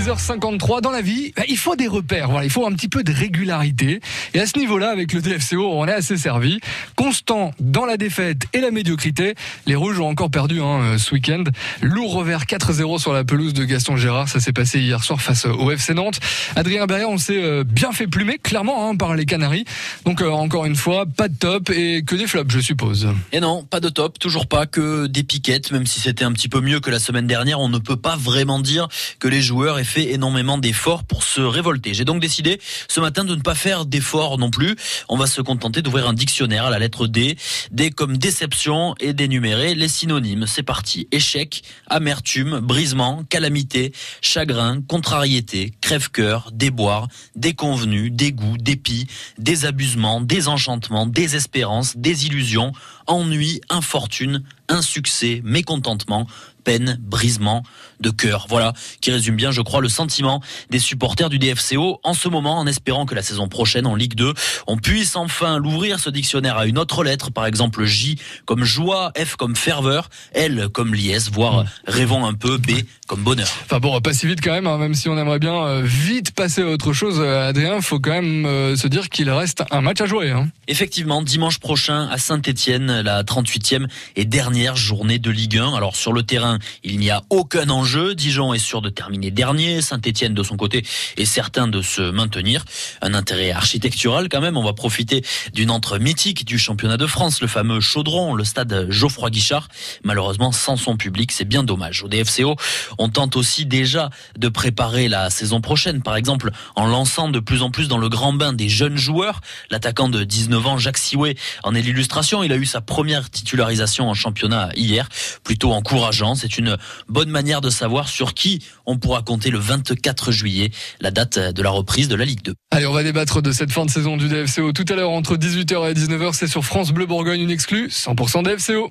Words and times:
6h53 0.00 0.80
dans 0.80 0.92
la 0.92 1.02
vie, 1.02 1.32
bah, 1.36 1.42
il 1.46 1.58
faut 1.58 1.76
des 1.76 1.86
repères, 1.86 2.30
voilà, 2.30 2.44
il 2.44 2.50
faut 2.50 2.66
un 2.66 2.72
petit 2.72 2.88
peu 2.88 3.02
de 3.02 3.12
régularité. 3.12 4.00
Et 4.32 4.40
à 4.40 4.46
ce 4.46 4.58
niveau-là, 4.58 4.88
avec 4.88 5.12
le 5.12 5.20
DFCO, 5.20 5.72
on 5.72 5.86
est 5.86 5.92
assez 5.92 6.16
servi. 6.16 6.58
Constant 6.96 7.52
dans 7.60 7.84
la 7.84 7.98
défaite 7.98 8.44
et 8.54 8.60
la 8.60 8.70
médiocrité. 8.70 9.34
Les 9.66 9.74
Rouges 9.74 10.00
ont 10.00 10.08
encore 10.08 10.30
perdu 10.30 10.62
hein, 10.62 10.80
euh, 10.80 10.98
ce 10.98 11.12
week-end. 11.12 11.44
Lourd 11.82 12.14
revers 12.14 12.44
4-0 12.44 12.98
sur 12.98 13.12
la 13.12 13.24
pelouse 13.24 13.52
de 13.52 13.64
Gaston 13.64 13.96
Gérard. 13.96 14.28
Ça 14.28 14.40
s'est 14.40 14.54
passé 14.54 14.80
hier 14.80 15.04
soir 15.04 15.20
face 15.20 15.44
au 15.44 15.70
FC 15.70 15.92
Nantes. 15.92 16.18
Adrien 16.56 16.86
Berrier, 16.86 17.04
on 17.04 17.18
s'est 17.18 17.42
euh, 17.42 17.62
bien 17.64 17.92
fait 17.92 18.06
plumer, 18.06 18.38
clairement, 18.38 18.88
hein, 18.88 18.96
par 18.96 19.14
les 19.14 19.26
Canaries. 19.26 19.66
Donc 20.06 20.22
euh, 20.22 20.30
encore 20.30 20.64
une 20.64 20.76
fois, 20.76 21.04
pas 21.04 21.28
de 21.28 21.36
top 21.36 21.68
et 21.68 22.02
que 22.06 22.16
des 22.16 22.26
flops, 22.26 22.50
je 22.50 22.60
suppose. 22.60 23.08
Et 23.32 23.40
non, 23.40 23.64
pas 23.64 23.80
de 23.80 23.90
top, 23.90 24.18
toujours 24.18 24.46
pas 24.46 24.64
que 24.64 25.06
des 25.08 25.24
piquettes, 25.24 25.72
même 25.72 25.84
si 25.84 26.00
c'était 26.00 26.24
un 26.24 26.32
petit 26.32 26.48
peu 26.48 26.62
mieux 26.62 26.80
que 26.80 26.90
la 26.90 27.00
semaine 27.00 27.26
dernière. 27.26 27.60
On 27.60 27.68
ne 27.68 27.78
peut 27.78 27.96
pas 27.96 28.16
vraiment 28.16 28.60
dire 28.60 28.88
que 29.18 29.28
les 29.28 29.42
joueurs 29.42 29.78
aient 29.78 29.84
fait 29.90 29.99
énormément 30.04 30.58
d'efforts 30.58 31.04
pour 31.04 31.22
se 31.22 31.40
révolter. 31.40 31.94
J'ai 31.94 32.04
donc 32.04 32.20
décidé 32.20 32.60
ce 32.88 33.00
matin 33.00 33.24
de 33.24 33.34
ne 33.34 33.40
pas 33.40 33.54
faire 33.54 33.86
d'efforts 33.86 34.38
non 34.38 34.50
plus. 34.50 34.76
On 35.08 35.16
va 35.16 35.26
se 35.26 35.40
contenter 35.40 35.82
d'ouvrir 35.82 36.08
un 36.08 36.12
dictionnaire 36.12 36.66
à 36.66 36.70
la 36.70 36.78
lettre 36.78 37.06
D. 37.06 37.36
D 37.70 37.90
comme 37.90 38.16
déception 38.16 38.94
et 39.00 39.12
d'énumérer 39.12 39.74
les 39.74 39.88
synonymes. 39.88 40.46
C'est 40.46 40.62
parti. 40.62 41.08
Échec, 41.12 41.62
amertume, 41.88 42.60
brisement, 42.60 43.24
calamité, 43.28 43.92
chagrin, 44.20 44.80
contrariété, 44.82 45.72
crève-cœur, 45.80 46.50
déboire, 46.52 47.08
déconvenu, 47.36 48.10
dégoût, 48.10 48.56
dépit, 48.58 49.06
désabusement, 49.38 50.20
désenchantement, 50.20 51.06
désespérance, 51.06 51.96
désillusion, 51.96 52.72
ennui, 53.06 53.60
infortune, 53.68 54.42
insuccès, 54.70 55.42
mécontentement, 55.44 56.26
peine, 56.60 56.98
brisement 57.00 57.62
de 58.00 58.10
cœur. 58.10 58.46
Voilà, 58.48 58.72
qui 59.00 59.10
résume 59.10 59.36
bien, 59.36 59.50
je 59.50 59.60
crois, 59.60 59.80
le 59.80 59.88
sentiment 59.88 60.40
des 60.70 60.78
supporters 60.78 61.28
du 61.28 61.38
DFCO 61.38 62.00
en 62.02 62.14
ce 62.14 62.28
moment, 62.28 62.58
en 62.58 62.66
espérant 62.66 63.06
que 63.06 63.14
la 63.14 63.22
saison 63.22 63.48
prochaine, 63.48 63.86
en 63.86 63.94
Ligue 63.94 64.14
2, 64.14 64.32
on 64.66 64.76
puisse 64.76 65.16
enfin 65.16 65.58
l'ouvrir 65.58 65.98
ce 66.00 66.10
dictionnaire 66.10 66.56
à 66.56 66.66
une 66.66 66.78
autre 66.78 67.04
lettre, 67.04 67.30
par 67.30 67.46
exemple 67.46 67.84
J 67.84 68.18
comme 68.46 68.64
joie, 68.64 69.12
F 69.18 69.36
comme 69.36 69.56
ferveur, 69.56 70.08
L 70.32 70.68
comme 70.72 70.94
liesse, 70.94 71.30
voire 71.30 71.64
rêvons 71.86 72.24
un 72.24 72.34
peu, 72.34 72.58
B 72.58 72.70
comme 73.06 73.22
bonheur. 73.22 73.48
Enfin 73.64 73.80
bon, 73.80 74.00
pas 74.00 74.12
si 74.12 74.26
vite 74.26 74.40
quand 74.42 74.52
même, 74.52 74.66
hein, 74.66 74.78
même 74.78 74.94
si 74.94 75.08
on 75.08 75.18
aimerait 75.18 75.38
bien 75.38 75.54
euh, 75.54 75.82
vite 75.84 76.30
passer 76.32 76.62
à 76.62 76.66
autre 76.66 76.92
chose, 76.92 77.18
euh, 77.18 77.48
Adrien, 77.48 77.80
faut 77.80 77.98
quand 77.98 78.12
même 78.12 78.46
euh, 78.46 78.76
se 78.76 78.86
dire 78.86 79.08
qu'il 79.08 79.30
reste 79.30 79.62
un 79.70 79.80
match 79.80 80.00
à 80.00 80.06
jouer. 80.06 80.30
Hein. 80.30 80.48
Effectivement, 80.68 81.22
dimanche 81.22 81.58
prochain 81.58 82.08
à 82.08 82.18
Saint-Etienne, 82.18 83.00
la 83.00 83.22
38e 83.24 83.86
et 84.16 84.24
dernière 84.24 84.59
journée 84.74 85.18
de 85.18 85.30
Ligue 85.30 85.58
1. 85.58 85.74
Alors 85.74 85.96
sur 85.96 86.12
le 86.12 86.22
terrain, 86.22 86.58
il 86.84 86.98
n'y 86.98 87.10
a 87.10 87.22
aucun 87.30 87.68
enjeu. 87.70 88.14
Dijon 88.14 88.52
est 88.52 88.58
sûr 88.58 88.82
de 88.82 88.90
terminer 88.90 89.30
dernier. 89.30 89.80
Saint-Etienne, 89.80 90.34
de 90.34 90.42
son 90.42 90.56
côté, 90.56 90.84
est 91.16 91.24
certain 91.24 91.66
de 91.66 91.80
se 91.82 92.02
maintenir. 92.02 92.64
Un 93.00 93.14
intérêt 93.14 93.50
architectural 93.50 94.28
quand 94.28 94.40
même. 94.40 94.56
On 94.56 94.62
va 94.62 94.72
profiter 94.72 95.24
d'une 95.54 95.70
entre 95.70 95.98
mythique 95.98 96.44
du 96.44 96.58
championnat 96.58 96.96
de 96.96 97.06
France, 97.06 97.40
le 97.40 97.48
fameux 97.48 97.80
Chaudron, 97.80 98.34
le 98.34 98.44
stade 98.44 98.86
Geoffroy 98.90 99.30
Guichard. 99.30 99.68
Malheureusement, 100.04 100.52
sans 100.52 100.76
son 100.76 100.96
public, 100.96 101.32
c'est 101.32 101.46
bien 101.46 101.62
dommage. 101.62 102.02
Au 102.02 102.08
DFCO, 102.08 102.56
on 102.98 103.08
tente 103.08 103.36
aussi 103.36 103.66
déjà 103.66 104.10
de 104.36 104.48
préparer 104.48 105.08
la 105.08 105.30
saison 105.30 105.60
prochaine. 105.60 106.02
Par 106.02 106.16
exemple, 106.16 106.50
en 106.76 106.86
lançant 106.86 107.28
de 107.28 107.40
plus 107.40 107.62
en 107.62 107.70
plus 107.70 107.88
dans 107.88 107.98
le 107.98 108.08
grand 108.08 108.32
bain 108.32 108.52
des 108.52 108.68
jeunes 108.68 108.96
joueurs. 108.96 109.40
L'attaquant 109.70 110.08
de 110.08 110.22
19 110.22 110.66
ans, 110.66 110.78
Jacques 110.78 110.98
Sioué, 110.98 111.36
en 111.62 111.74
est 111.74 111.82
l'illustration. 111.82 112.42
Il 112.42 112.52
a 112.52 112.56
eu 112.56 112.66
sa 112.66 112.80
première 112.80 113.30
titularisation 113.30 114.08
en 114.08 114.14
championnat 114.50 114.70
hier. 114.76 115.08
Plutôt 115.44 115.72
encourageant. 115.72 116.34
C'est 116.34 116.58
une 116.58 116.76
bonne 117.08 117.30
manière 117.30 117.60
de 117.60 117.70
savoir 117.70 118.08
sur 118.08 118.34
qui 118.34 118.62
on 118.86 118.98
pourra 118.98 119.22
compter 119.22 119.50
le 119.50 119.58
24 119.58 120.32
juillet, 120.32 120.70
la 121.00 121.10
date 121.10 121.38
de 121.38 121.62
la 121.62 121.70
reprise 121.70 122.08
de 122.08 122.16
la 122.16 122.24
Ligue 122.24 122.42
2. 122.42 122.54
Allez, 122.70 122.86
on 122.86 122.92
va 122.92 123.02
débattre 123.02 123.42
de 123.42 123.52
cette 123.52 123.72
fin 123.72 123.84
de 123.84 123.90
saison 123.90 124.16
du 124.16 124.28
DFCO 124.28 124.72
tout 124.72 124.84
à 124.88 124.94
l'heure 124.94 125.10
entre 125.10 125.36
18h 125.36 125.90
et 125.90 125.94
19h. 125.94 126.32
C'est 126.34 126.46
sur 126.46 126.64
France 126.64 126.92
Bleu 126.92 127.06
Bourgogne, 127.06 127.40
une 127.40 127.50
exclue, 127.50 127.88
100% 127.88 128.42
DFCO. 128.42 128.88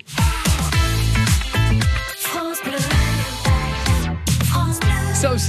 Ça 5.14 5.34
aussi, 5.34 5.48